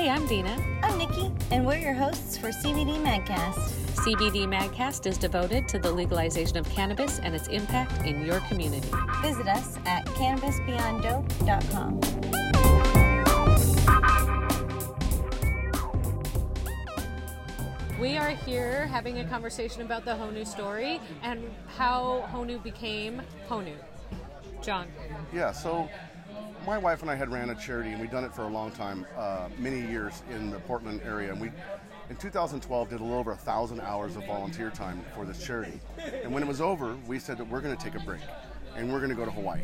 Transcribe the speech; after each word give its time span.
Hey, 0.00 0.08
I'm 0.08 0.26
Dina. 0.26 0.56
I'm 0.82 0.96
Nikki, 0.96 1.30
and 1.50 1.66
we're 1.66 1.76
your 1.76 1.92
hosts 1.92 2.38
for 2.38 2.48
CBD 2.48 2.96
Magcast. 3.02 3.58
CBD 3.96 4.46
Magcast 4.46 5.06
is 5.06 5.18
devoted 5.18 5.68
to 5.68 5.78
the 5.78 5.92
legalization 5.92 6.56
of 6.56 6.66
cannabis 6.70 7.18
and 7.18 7.34
its 7.34 7.48
impact 7.48 8.06
in 8.06 8.24
your 8.24 8.40
community. 8.48 8.88
Visit 9.20 9.46
us 9.46 9.76
at 9.84 10.06
cannabisbeyonddope.com. 10.06 12.59
Here 18.30 18.86
having 18.86 19.18
a 19.18 19.24
conversation 19.24 19.82
about 19.82 20.04
the 20.04 20.12
Honu 20.12 20.46
story 20.46 21.00
and 21.22 21.50
how 21.66 22.28
Honu 22.32 22.62
became 22.62 23.22
Honu. 23.48 23.74
John. 24.62 24.86
Yeah, 25.32 25.50
so 25.50 25.88
my 26.64 26.78
wife 26.78 27.02
and 27.02 27.10
I 27.10 27.16
had 27.16 27.28
ran 27.28 27.50
a 27.50 27.56
charity, 27.56 27.90
and 27.90 28.00
we'd 28.00 28.12
done 28.12 28.22
it 28.22 28.32
for 28.32 28.42
a 28.42 28.48
long 28.48 28.70
time, 28.70 29.04
uh, 29.16 29.48
many 29.58 29.80
years 29.80 30.22
in 30.30 30.50
the 30.50 30.60
Portland 30.60 31.00
area. 31.04 31.32
And 31.32 31.40
we, 31.40 31.50
in 32.08 32.16
2012, 32.16 32.88
did 32.88 33.00
a 33.00 33.02
little 33.02 33.18
over 33.18 33.32
a 33.32 33.36
thousand 33.36 33.80
hours 33.80 34.14
of 34.14 34.24
volunteer 34.26 34.70
time 34.70 35.04
for 35.12 35.24
this 35.24 35.44
charity. 35.44 35.80
And 36.22 36.32
when 36.32 36.42
it 36.44 36.46
was 36.46 36.60
over, 36.60 36.96
we 37.08 37.18
said 37.18 37.36
that 37.38 37.48
we're 37.48 37.60
going 37.60 37.76
to 37.76 37.82
take 37.82 38.00
a 38.00 38.04
break, 38.04 38.22
and 38.76 38.92
we're 38.92 39.00
going 39.00 39.10
to 39.10 39.16
go 39.16 39.24
to 39.24 39.32
Hawaii, 39.32 39.62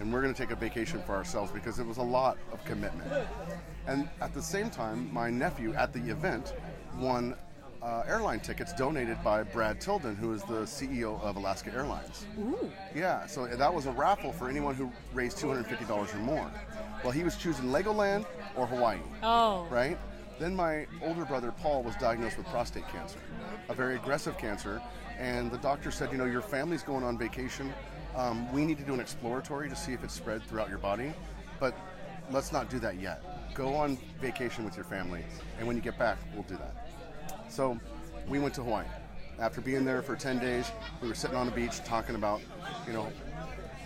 and 0.00 0.10
we're 0.10 0.22
going 0.22 0.32
to 0.32 0.40
take 0.40 0.52
a 0.52 0.58
vacation 0.58 1.02
for 1.02 1.14
ourselves 1.14 1.52
because 1.52 1.78
it 1.78 1.86
was 1.86 1.98
a 1.98 2.02
lot 2.02 2.38
of 2.50 2.64
commitment. 2.64 3.12
And 3.86 4.08
at 4.22 4.32
the 4.32 4.42
same 4.42 4.70
time, 4.70 5.12
my 5.12 5.28
nephew 5.28 5.74
at 5.74 5.92
the 5.92 6.00
event 6.10 6.54
won 6.98 7.36
uh, 7.86 8.02
airline 8.08 8.40
tickets 8.40 8.72
donated 8.72 9.16
by 9.22 9.44
Brad 9.44 9.80
Tilden, 9.80 10.16
who 10.16 10.32
is 10.32 10.42
the 10.42 10.62
CEO 10.64 11.20
of 11.22 11.36
Alaska 11.36 11.72
Airlines. 11.72 12.26
Ooh. 12.40 12.70
Yeah, 12.94 13.26
so 13.26 13.46
that 13.46 13.72
was 13.72 13.86
a 13.86 13.92
raffle 13.92 14.32
for 14.32 14.48
anyone 14.50 14.74
who 14.74 14.90
raised 15.14 15.38
$250 15.38 16.12
or 16.14 16.18
more. 16.18 16.50
Well, 17.04 17.12
he 17.12 17.22
was 17.22 17.36
choosing 17.36 17.66
Legoland 17.66 18.26
or 18.56 18.66
Hawaii, 18.66 18.98
Oh. 19.22 19.66
right? 19.70 19.96
Then 20.40 20.56
my 20.56 20.86
older 21.00 21.24
brother 21.24 21.52
Paul 21.52 21.84
was 21.84 21.94
diagnosed 21.96 22.36
with 22.36 22.46
prostate 22.48 22.88
cancer, 22.88 23.18
a 23.68 23.74
very 23.74 23.94
aggressive 23.94 24.36
cancer, 24.36 24.82
and 25.16 25.48
the 25.50 25.58
doctor 25.58 25.92
said, 25.92 26.10
you 26.10 26.18
know, 26.18 26.24
your 26.24 26.42
family's 26.42 26.82
going 26.82 27.04
on 27.04 27.16
vacation. 27.16 27.72
Um, 28.16 28.52
we 28.52 28.64
need 28.66 28.78
to 28.78 28.84
do 28.84 28.94
an 28.94 29.00
exploratory 29.00 29.68
to 29.68 29.76
see 29.76 29.92
if 29.92 30.02
it's 30.02 30.12
spread 30.12 30.42
throughout 30.42 30.68
your 30.68 30.78
body, 30.78 31.12
but 31.60 31.74
let's 32.32 32.50
not 32.52 32.68
do 32.68 32.80
that 32.80 32.98
yet. 33.00 33.22
Go 33.54 33.74
on 33.76 33.96
vacation 34.20 34.64
with 34.64 34.74
your 34.74 34.84
family, 34.84 35.24
and 35.58 35.66
when 35.68 35.76
you 35.76 35.82
get 35.82 35.96
back, 35.98 36.18
we'll 36.34 36.42
do 36.42 36.56
that. 36.56 36.85
So 37.48 37.78
we 38.28 38.38
went 38.38 38.54
to 38.54 38.62
Hawaii. 38.62 38.86
After 39.38 39.60
being 39.60 39.84
there 39.84 40.02
for 40.02 40.16
10 40.16 40.38
days, 40.38 40.70
we 41.02 41.08
were 41.08 41.14
sitting 41.14 41.36
on 41.36 41.46
the 41.46 41.52
beach 41.52 41.78
talking 41.84 42.14
about, 42.14 42.40
you 42.86 42.92
know, 42.92 43.06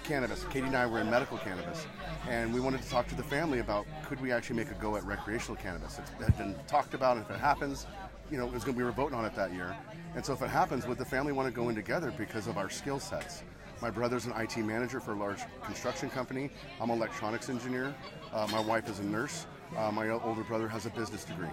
cannabis. 0.04 0.44
Katie 0.50 0.66
and 0.66 0.76
I 0.76 0.86
were 0.86 1.00
in 1.00 1.10
medical 1.10 1.38
cannabis, 1.38 1.86
and 2.28 2.52
we 2.52 2.60
wanted 2.60 2.82
to 2.82 2.88
talk 2.88 3.08
to 3.08 3.14
the 3.14 3.22
family 3.22 3.58
about 3.58 3.86
could 4.06 4.20
we 4.20 4.32
actually 4.32 4.56
make 4.56 4.70
a 4.70 4.74
go 4.74 4.96
at 4.96 5.04
recreational 5.04 5.56
cannabis. 5.56 5.98
It 5.98 6.24
had 6.24 6.36
been 6.38 6.54
talked 6.66 6.94
about, 6.94 7.16
and 7.16 7.24
if 7.24 7.30
it 7.30 7.38
happens, 7.38 7.86
you 8.30 8.38
know, 8.38 8.46
it 8.46 8.52
was 8.52 8.64
going 8.64 8.76
to 8.76 8.78
we 8.78 8.84
were 8.84 8.92
voting 8.92 9.18
on 9.18 9.24
it 9.24 9.34
that 9.34 9.52
year. 9.52 9.76
And 10.14 10.24
so 10.24 10.32
if 10.32 10.42
it 10.42 10.50
happens, 10.50 10.86
would 10.86 10.98
the 10.98 11.04
family 11.04 11.32
want 11.32 11.48
to 11.48 11.54
go 11.54 11.68
in 11.68 11.74
together 11.74 12.12
because 12.16 12.46
of 12.46 12.58
our 12.58 12.70
skill 12.70 13.00
sets? 13.00 13.42
My 13.80 13.90
brother's 13.90 14.26
an 14.26 14.32
IT 14.36 14.56
manager 14.58 15.00
for 15.00 15.12
a 15.12 15.16
large 15.16 15.40
construction 15.62 16.10
company. 16.10 16.50
I'm 16.80 16.90
an 16.90 16.96
electronics 16.96 17.48
engineer. 17.48 17.94
Uh, 18.32 18.46
my 18.52 18.60
wife 18.60 18.88
is 18.88 18.98
a 18.98 19.04
nurse. 19.04 19.46
Uh, 19.76 19.90
my 19.90 20.08
older 20.08 20.42
brother 20.42 20.68
has 20.68 20.86
a 20.86 20.90
business 20.90 21.24
degree. 21.24 21.48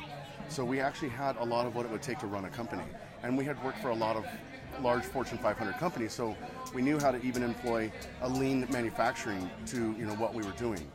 So 0.49 0.63
we 0.63 0.79
actually 0.79 1.09
had 1.09 1.35
a 1.37 1.43
lot 1.43 1.65
of 1.65 1.75
what 1.75 1.85
it 1.85 1.91
would 1.91 2.01
take 2.01 2.19
to 2.19 2.27
run 2.27 2.45
a 2.45 2.49
company. 2.49 2.83
And 3.23 3.37
we 3.37 3.45
had 3.45 3.61
worked 3.63 3.81
for 3.81 3.89
a 3.89 3.95
lot 3.95 4.15
of 4.15 4.25
large 4.81 5.03
Fortune 5.03 5.37
500 5.37 5.77
companies, 5.77 6.13
so 6.13 6.35
we 6.73 6.81
knew 6.81 6.99
how 6.99 7.11
to 7.11 7.21
even 7.23 7.43
employ 7.43 7.91
a 8.21 8.29
lean 8.29 8.67
manufacturing 8.71 9.49
to 9.67 9.95
you 9.97 10.05
know 10.05 10.13
what 10.15 10.33
we 10.33 10.43
were 10.43 10.51
doing. 10.51 10.89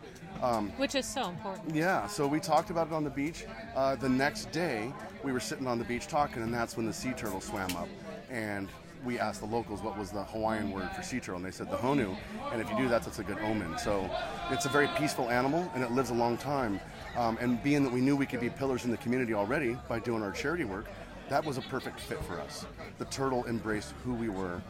Which 0.77 0.95
is 0.95 1.07
so 1.07 1.29
important. 1.29 1.75
Yeah, 1.75 2.07
so 2.07 2.27
we 2.27 2.41
talked 2.41 2.71
about 2.71 2.89
it 2.89 2.93
on 2.93 3.05
the 3.05 3.11
beach. 3.11 3.45
Uh, 3.77 3.95
the 3.97 4.09
next 4.09 4.51
day, 4.51 4.93
we 5.23 5.33
were 5.33 5.41
sitting 5.41 5.67
on 5.67 5.79
the 5.79 5.85
beach 5.85 6.07
talking, 6.09 6.43
and 6.43 6.53
that's 6.53 6.77
when 6.77 6.87
the 6.87 6.93
sea 6.93 7.13
turtle 7.13 7.41
swam 7.41 7.71
up. 7.77 7.89
And 8.31 8.69
we 9.05 9.19
asked 9.19 9.41
the 9.41 9.47
locals 9.47 9.83
what 9.83 9.99
was 9.99 10.11
the 10.11 10.25
Hawaiian 10.25 10.71
word 10.71 10.89
for 10.95 11.03
sea 11.03 11.19
turtle, 11.19 11.37
and 11.37 11.45
they 11.45 11.51
said 11.51 11.71
the 11.71 11.77
honu. 11.77 12.17
And 12.53 12.61
if 12.61 12.71
you 12.71 12.77
do 12.77 12.89
that, 12.89 13.03
that's 13.03 13.19
a 13.19 13.25
good 13.25 13.39
omen. 13.41 13.79
So 13.79 14.09
it's 14.51 14.65
a 14.65 14.69
very 14.69 14.89
peaceful 14.97 15.29
animal, 15.31 15.71
and 15.75 15.83
it 15.83 15.93
lives 15.93 16.11
a 16.11 16.15
long 16.15 16.37
time. 16.37 16.81
Um, 17.17 17.37
and 17.41 17.63
being 17.63 17.85
that 17.85 17.93
we 17.93 18.01
knew 18.01 18.17
we 18.17 18.27
could 18.27 18.41
be 18.41 18.51
pillars 18.51 18.85
in 18.85 18.91
the 18.91 18.97
community 18.97 19.35
already 19.35 19.77
by 19.89 19.99
doing 19.99 20.23
our 20.23 20.33
charity 20.33 20.65
work, 20.65 20.87
that 21.29 21.45
was 21.45 21.59
a 21.59 21.63
perfect 21.63 22.01
fit 22.01 22.23
for 22.25 22.41
us. 22.41 22.67
The 22.99 23.05
turtle 23.07 23.45
embraced 23.47 23.95
who 24.05 24.15
we 24.15 24.29
were 24.29 24.63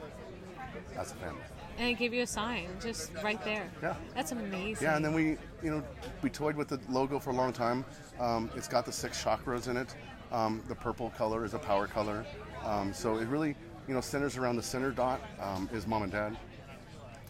as 0.97 1.13
a 1.13 1.15
family. 1.17 1.43
And 1.79 1.89
it 1.89 1.95
gave 1.95 2.13
you 2.13 2.23
a 2.23 2.27
sign 2.27 2.69
just 2.81 3.13
right 3.23 3.43
there. 3.45 3.71
Yeah. 3.83 3.97
That's 4.15 4.33
amazing. 4.33 4.85
Yeah, 4.85 4.97
and 4.97 5.05
then 5.05 5.15
we, 5.15 5.39
you 5.63 5.71
know, 5.71 5.83
we 6.21 6.29
toyed 6.31 6.57
with 6.57 6.69
the 6.69 6.79
logo 6.91 7.19
for 7.19 7.31
a 7.31 7.35
long 7.35 7.53
time. 7.53 7.85
Um, 8.21 8.51
it's 8.55 8.69
got 8.69 8.85
the 8.85 8.93
six 8.93 9.23
chakras 9.23 9.69
in 9.69 9.77
it. 9.77 9.95
Um, 10.31 10.63
the 10.69 10.75
purple 10.75 11.11
color 11.11 11.45
is 11.45 11.55
a 11.55 11.59
power 11.59 11.87
color. 11.87 12.25
Um, 12.65 12.93
so 12.93 13.17
it 13.17 13.27
really, 13.29 13.57
you 13.89 13.95
know, 13.95 14.01
centers 14.01 14.37
around 14.37 14.57
the 14.57 14.63
center 14.63 14.91
dot 14.91 15.21
um, 15.41 15.69
is 15.73 15.87
mom 15.87 16.03
and 16.03 16.13
dad, 16.13 16.37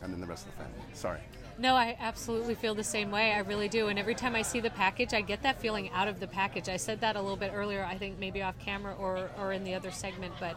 and 0.03 0.13
then 0.13 0.21
the 0.21 0.27
rest 0.27 0.47
of 0.47 0.53
the 0.53 0.59
family. 0.59 0.79
Sorry. 0.93 1.21
No, 1.59 1.75
I 1.75 1.97
absolutely 2.01 2.55
feel 2.55 2.75
the 2.75 2.83
same 2.85 3.11
way. 3.11 3.33
I 3.33 3.41
really 3.41 3.69
do. 3.69 3.89
And 3.89 3.99
every 3.99 4.15
time 4.15 4.35
I 4.35 4.43
see 4.43 4.59
the 4.61 4.71
package, 4.71 5.13
I 5.15 5.21
get 5.21 5.43
that 5.43 5.61
feeling 5.61 5.91
out 5.91 6.09
of 6.09 6.19
the 6.19 6.27
package. 6.27 6.69
I 6.69 6.77
said 6.77 7.01
that 7.03 7.15
a 7.15 7.21
little 7.21 7.37
bit 7.37 7.53
earlier, 7.55 7.85
I 7.85 7.97
think 7.99 8.19
maybe 8.19 8.43
off 8.43 8.59
camera 8.59 8.95
or, 8.95 9.31
or 9.39 9.53
in 9.53 9.63
the 9.63 9.75
other 9.75 9.91
segment, 9.91 10.33
but 10.41 10.57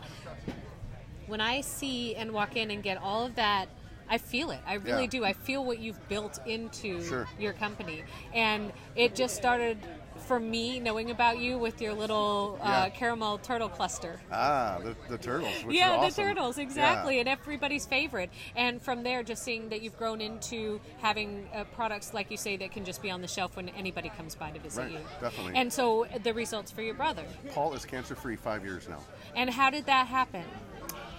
when 1.28 1.42
I 1.42 1.62
see 1.62 2.16
and 2.16 2.32
walk 2.32 2.56
in 2.56 2.72
and 2.72 2.82
get 2.82 2.98
all 2.98 3.26
of 3.26 3.36
that, 3.36 3.68
I 4.10 4.20
feel 4.20 4.52
it. 4.52 4.60
I 4.66 4.76
really 4.76 5.04
Yeah. 5.04 5.10
do. 5.10 5.26
I 5.26 5.34
feel 5.34 5.66
what 5.66 5.80
you've 5.80 6.08
built 6.08 6.40
into 6.46 7.04
Sure. 7.04 7.28
your 7.40 7.54
company. 7.54 8.04
And 8.34 8.72
it 8.96 9.16
just 9.16 9.36
started 9.36 9.78
for 10.26 10.40
me 10.40 10.80
knowing 10.80 11.12
about 11.12 11.40
you 11.40 11.58
with 11.58 11.82
your 11.82 11.94
little 11.94 12.58
uh, 12.62 12.66
Yeah. 12.68 12.90
caramel 12.90 13.38
turtle 13.40 13.70
cluster. 13.70 14.20
Ah, 14.32 14.80
the, 14.84 14.96
the 15.10 15.18
turtles. 15.18 15.54
Yeah, 15.70 15.98
are 15.98 16.10
the 16.10 16.16
turtles, 16.16 16.58
exactly, 16.58 17.16
Yeah. 17.16 17.22
and 17.22 17.30
everybody's 17.30 17.86
favorite. 17.86 18.30
And 18.56 18.82
from 18.82 19.04
there, 19.04 19.24
just 19.24 19.44
seeing 19.44 19.70
that 19.70 19.82
you've 19.82 19.98
grown 19.98 20.22
into 20.22 20.80
having 21.00 21.48
uh, 21.54 21.64
products, 21.76 22.14
like 22.14 22.32
you 22.32 22.38
say, 22.38 22.58
that 22.58 22.72
can 22.72 22.84
just 22.86 23.02
be 23.02 23.10
on 23.12 23.22
the 23.22 23.28
shelf 23.28 23.56
when 23.56 23.70
anybody 23.70 24.10
comes 24.10 24.36
by 24.36 24.52
to 24.52 24.60
visit 24.60 24.82
Right, 24.82 24.92
you. 24.92 25.00
definitely. 25.22 25.54
And 25.56 25.72
so 25.72 26.06
the 26.24 26.34
results 26.34 26.72
for 26.72 26.82
your 26.82 26.96
brother. 26.96 27.24
Paul 27.54 27.74
is 27.74 27.86
cancer 27.86 28.16
free 28.16 28.36
five 28.36 28.64
years 28.66 28.88
now. 28.90 29.00
And 29.36 29.50
how 29.50 29.70
did 29.70 29.86
that 29.86 30.08
happen? 30.08 30.44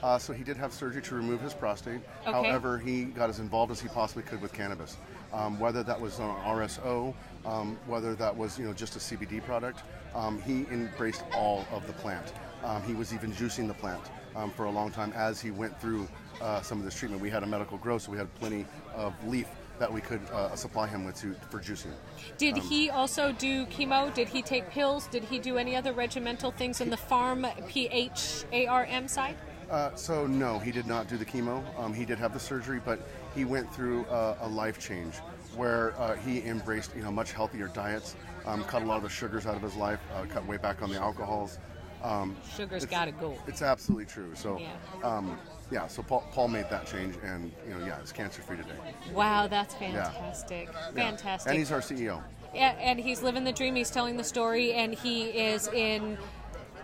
Uh, 0.02 0.18
so 0.18 0.32
he 0.32 0.44
did 0.44 0.56
have 0.56 0.72
surgery 0.72 1.02
to 1.02 1.14
remove 1.14 1.40
his 1.40 1.54
prostate. 1.54 2.00
Okay. 2.22 2.32
However, 2.32 2.78
he 2.78 3.04
got 3.04 3.30
as 3.30 3.38
involved 3.40 3.72
as 3.72 3.80
he 3.80 3.88
possibly 3.88 4.22
could 4.22 4.40
with 4.40 4.52
cannabis. 4.52 4.96
Um, 5.32 5.58
whether 5.58 5.82
that 5.82 6.00
was 6.00 6.20
on 6.20 6.36
RSO, 6.44 7.14
um, 7.44 7.76
whether 7.86 8.14
that 8.14 8.34
was 8.34 8.58
you 8.58 8.64
know 8.64 8.72
just 8.72 8.96
a 8.96 8.98
CBD 8.98 9.42
product, 9.44 9.82
um, 10.14 10.40
he 10.42 10.66
embraced 10.70 11.24
all 11.34 11.66
of 11.72 11.86
the 11.86 11.92
plant. 11.94 12.32
Um, 12.64 12.82
he 12.82 12.94
was 12.94 13.12
even 13.12 13.32
juicing 13.32 13.66
the 13.66 13.74
plant 13.74 14.02
um, 14.34 14.50
for 14.50 14.66
a 14.66 14.70
long 14.70 14.90
time 14.90 15.12
as 15.14 15.40
he 15.40 15.50
went 15.50 15.78
through 15.80 16.08
uh, 16.40 16.60
some 16.62 16.78
of 16.78 16.84
this 16.84 16.94
treatment. 16.94 17.20
We 17.22 17.30
had 17.30 17.42
a 17.42 17.46
medical 17.46 17.76
grow, 17.78 17.98
so 17.98 18.12
we 18.12 18.18
had 18.18 18.32
plenty 18.36 18.66
of 18.94 19.12
leaf 19.26 19.48
that 19.78 19.92
we 19.92 20.00
could 20.00 20.22
uh, 20.32 20.56
supply 20.56 20.86
him 20.86 21.04
with 21.04 21.20
to, 21.20 21.34
for 21.50 21.58
juicing. 21.60 21.92
Did 22.38 22.54
Um, 22.54 22.60
he 22.62 22.88
also 22.88 23.32
do 23.32 23.66
chemo? 23.66 24.12
Did 24.14 24.28
he 24.28 24.40
take 24.40 24.70
pills? 24.70 25.06
Did 25.08 25.24
he 25.24 25.38
do 25.38 25.58
any 25.58 25.76
other 25.76 25.92
regimental 25.92 26.50
things 26.50 26.80
in 26.80 26.88
the 26.88 26.96
farm 26.96 27.46
P 27.68 27.88
H 27.88 28.44
A 28.52 28.66
R 28.66 28.86
M 28.88 29.06
side? 29.08 29.36
Uh, 29.70 29.94
so 29.96 30.26
no, 30.26 30.58
he 30.58 30.70
did 30.70 30.86
not 30.86 31.08
do 31.08 31.16
the 31.16 31.24
chemo. 31.24 31.62
Um, 31.78 31.92
he 31.92 32.04
did 32.04 32.18
have 32.18 32.32
the 32.32 32.38
surgery, 32.40 32.80
but 32.84 33.00
he 33.34 33.44
went 33.44 33.72
through 33.74 34.04
uh, 34.04 34.36
a 34.42 34.48
life 34.48 34.78
change 34.78 35.16
where 35.56 35.98
uh, 36.00 36.14
he 36.16 36.44
embraced 36.44 36.94
you 36.94 37.02
know 37.02 37.10
much 37.10 37.32
healthier 37.32 37.68
diets, 37.68 38.14
um, 38.44 38.62
cut 38.64 38.82
a 38.82 38.84
lot 38.84 38.98
of 38.98 39.02
the 39.02 39.08
sugars 39.08 39.46
out 39.46 39.56
of 39.56 39.62
his 39.62 39.74
life, 39.74 39.98
uh, 40.14 40.24
cut 40.26 40.46
way 40.46 40.56
back 40.56 40.82
on 40.82 40.90
the 40.90 41.00
alcohols. 41.00 41.58
Um, 42.02 42.36
Sugar's 42.54 42.84
it's- 42.84 42.98
got 42.98 43.06
to 43.06 43.12
go. 43.12 43.36
It's 43.48 43.62
absolutely 43.62 44.06
true. 44.06 44.34
So 44.34 44.58
Yeah. 44.58 44.68
um, 45.02 45.38
yeah, 45.72 45.88
so 45.88 46.02
Paul, 46.02 46.24
Paul 46.30 46.48
made 46.48 46.70
that 46.70 46.86
change, 46.86 47.16
and 47.24 47.50
you 47.66 47.74
know 47.74 47.84
yeah, 47.84 47.98
he's 48.00 48.12
cancer 48.12 48.42
free 48.42 48.56
today. 48.58 48.76
Wow, 49.12 49.48
that's 49.48 49.74
fantastic. 49.74 50.68
Yeah. 50.72 50.92
Fantastic. 50.92 51.50
And 51.50 51.58
he's 51.58 51.72
our 51.72 51.80
CEO. 51.80 52.22
Yeah, 52.54 52.76
and 52.78 53.00
he's 53.00 53.22
living 53.22 53.42
the 53.42 53.52
dream. 53.52 53.74
He's 53.74 53.90
telling 53.90 54.16
the 54.16 54.24
story, 54.24 54.72
and 54.74 54.94
he 54.94 55.24
is 55.30 55.66
in 55.68 56.16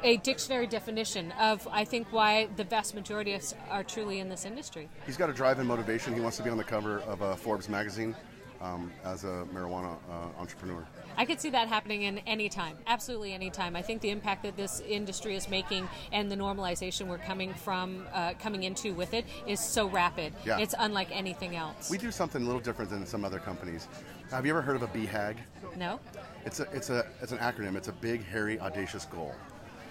a 0.02 0.16
dictionary 0.18 0.66
definition 0.66 1.32
of, 1.32 1.66
I 1.70 1.84
think, 1.84 2.08
why 2.12 2.48
the 2.56 2.64
vast 2.64 2.94
majority 2.94 3.32
of 3.32 3.42
us 3.42 3.54
are 3.70 3.84
truly 3.84 4.20
in 4.20 4.28
this 4.28 4.44
industry. 4.44 4.88
He's 5.06 5.16
got 5.16 5.30
a 5.30 5.32
drive 5.32 5.58
and 5.58 5.68
motivation. 5.68 6.14
He 6.14 6.20
wants 6.20 6.36
to 6.38 6.42
be 6.42 6.50
on 6.50 6.56
the 6.56 6.64
cover 6.64 7.00
of 7.00 7.22
uh, 7.22 7.34
Forbes 7.36 7.68
magazine 7.68 8.16
um, 8.60 8.92
as 9.04 9.24
a 9.24 9.46
marijuana 9.52 9.96
uh, 10.08 10.40
entrepreneur. 10.40 10.86
I 11.16 11.24
could 11.24 11.40
see 11.40 11.50
that 11.50 11.68
happening 11.68 12.02
in 12.02 12.18
any 12.20 12.48
time, 12.48 12.78
absolutely 12.86 13.32
any 13.32 13.50
time. 13.50 13.76
I 13.76 13.82
think 13.82 14.00
the 14.00 14.10
impact 14.10 14.44
that 14.44 14.56
this 14.56 14.80
industry 14.80 15.36
is 15.36 15.48
making 15.48 15.88
and 16.10 16.30
the 16.30 16.36
normalization 16.36 17.06
we're 17.06 17.18
coming 17.18 17.52
from, 17.52 18.06
uh, 18.12 18.32
coming 18.38 18.62
into 18.62 18.94
with 18.94 19.12
it, 19.12 19.26
is 19.46 19.60
so 19.60 19.88
rapid. 19.88 20.32
Yeah. 20.46 20.58
It's 20.58 20.74
unlike 20.78 21.08
anything 21.10 21.56
else. 21.56 21.90
We 21.90 21.98
do 21.98 22.10
something 22.10 22.42
a 22.42 22.44
little 22.44 22.60
different 22.60 22.90
than 22.90 23.04
some 23.04 23.24
other 23.24 23.38
companies. 23.38 23.88
Have 24.30 24.46
you 24.46 24.52
ever 24.52 24.62
heard 24.62 24.76
of 24.76 24.82
a 24.82 24.88
BHAG? 24.88 25.36
no? 25.76 26.00
It's 26.44 26.60
a, 26.60 26.68
it's 26.72 26.90
a, 26.90 27.06
it's 27.20 27.32
an 27.32 27.38
acronym. 27.38 27.76
It's 27.76 27.88
a 27.88 27.92
big, 27.92 28.24
hairy, 28.24 28.58
audacious 28.58 29.04
goal, 29.04 29.34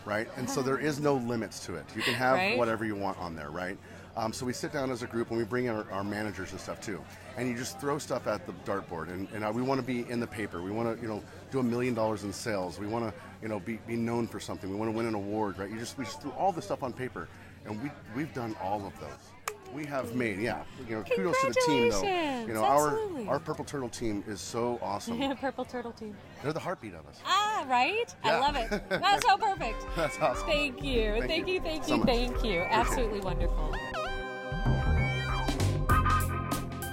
right? 0.06 0.28
And 0.38 0.50
so 0.50 0.62
there 0.62 0.78
is 0.78 1.00
no 1.00 1.16
limits 1.16 1.66
to 1.66 1.76
it. 1.76 1.86
You 1.96 2.02
can 2.02 2.14
have 2.14 2.38
Right. 2.38 2.58
whatever 2.58 2.86
you 2.86 2.96
want 2.96 3.18
on 3.20 3.36
there, 3.36 3.50
right? 3.50 3.78
Um, 4.18 4.34
so 4.34 4.46
we 4.46 4.52
sit 4.52 4.74
down 4.74 4.92
as 4.92 5.04
a 5.04 5.08
group 5.08 5.30
and 5.30 5.38
we 5.38 5.46
bring 5.46 5.66
in 5.66 5.76
our, 5.76 5.90
our 5.92 6.04
managers 6.04 6.52
and 6.52 6.60
stuff 6.60 6.82
too. 6.82 7.02
And 7.38 7.48
you 7.48 7.56
just 7.56 7.80
throw 7.80 7.98
stuff 7.98 8.28
at 8.28 8.46
the 8.46 8.52
dartboard. 8.70 9.08
And, 9.10 9.28
and 9.34 9.44
uh, 9.46 9.52
we 9.54 9.62
want 9.62 9.80
to 9.80 9.86
be 9.88 10.10
in 10.10 10.20
the 10.20 10.28
paper. 10.28 10.62
We 10.62 10.72
want 10.72 10.96
to, 10.96 11.02
you 11.02 11.08
know, 11.08 11.24
do 11.50 11.60
a 11.60 11.64
million 11.64 11.94
dollars 11.94 12.24
in 12.24 12.34
sales. 12.34 12.78
We 12.78 12.88
want 12.88 13.06
to, 13.06 13.14
you 13.42 13.48
know, 13.48 13.60
be, 13.60 13.80
be 13.88 13.96
known 13.96 14.28
for 14.28 14.40
something. 14.40 14.70
We 14.70 14.76
want 14.76 14.92
to 14.92 14.98
win 14.98 15.06
an 15.06 15.16
award, 15.16 15.58
right? 15.58 15.70
You 15.70 15.80
just 15.80 15.98
we 15.98 16.04
just 16.04 16.22
threw 16.22 16.32
all 16.32 16.52
this 16.52 16.66
stuff 16.66 16.84
on 16.84 16.92
paper, 16.92 17.30
and 17.66 17.82
we 17.82 17.90
we've 18.16 18.34
done 18.34 18.56
all 18.62 18.86
of 18.86 19.00
those. 19.00 19.41
We 19.74 19.86
have 19.86 20.14
made, 20.16 20.40
yeah. 20.40 20.64
You 20.90 20.98
know, 20.98 21.04
kudos 21.04 21.40
to 21.42 21.48
the 21.48 21.54
team 21.66 21.90
though. 21.90 22.02
You 22.04 22.54
know, 22.54 22.66
Absolutely. 22.66 23.28
our 23.28 23.34
our 23.34 23.40
Purple 23.40 23.64
Turtle 23.66 23.90
team 23.90 24.24
is 24.28 24.42
so 24.42 24.78
awesome. 24.82 25.20
Purple 25.42 25.66
Turtle 25.66 25.92
Team. 25.94 26.16
They're 26.44 26.54
the 26.54 26.60
heartbeat 26.60 26.94
of 26.94 27.06
us. 27.08 27.20
Ah, 27.26 27.66
right? 27.70 28.14
I 28.24 28.30
Yeah. 28.32 28.40
love 28.40 28.56
it. 28.56 28.70
That's 28.90 29.26
so 29.26 29.38
perfect. 29.38 29.86
That's 29.96 30.18
awesome. 30.20 30.46
Thank 30.48 30.84
you. 30.84 31.12
Thank 31.20 31.28
Thank 31.28 31.48
you 31.48 31.54
you. 31.56 31.62
Thank 31.62 31.88
you. 31.88 31.98
much. 31.98 32.08
Thank 32.08 32.44
you. 32.44 32.60
Absolutely 32.62 33.22
wonderful. 33.22 33.74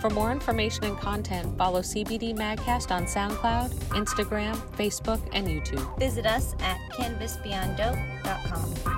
For 0.01 0.11
more 0.11 0.31
information 0.31 0.85
and 0.85 0.97
content, 0.99 1.59
follow 1.59 1.81
CBD 1.83 2.33
Magcast 2.37 2.93
on 2.95 3.07
SoundCloud, 3.07 3.71
Instagram, 3.91 4.55
Facebook, 4.77 5.21
and 5.33 5.49
YouTube. 5.49 5.99
Visit 5.99 6.25
us 6.25 6.55
at 6.61 6.79
cannabisbeyonddope.com. 6.93 8.98